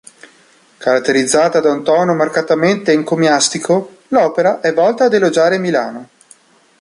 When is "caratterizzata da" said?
0.79-1.69